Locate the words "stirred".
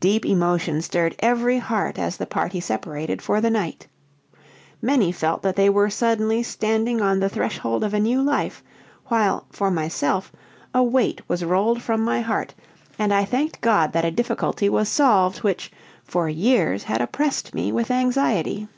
0.82-1.16